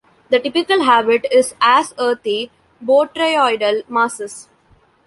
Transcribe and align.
The 0.29 0.39
typical 0.39 0.81
habit 0.85 1.27
is 1.31 1.53
as 1.61 1.93
earthy 1.99 2.49
botryoidal 2.83 3.87
masses. 3.87 4.49